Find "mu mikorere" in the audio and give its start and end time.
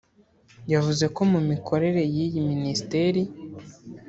1.31-2.01